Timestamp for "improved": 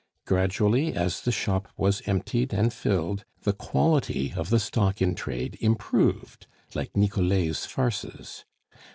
5.61-6.47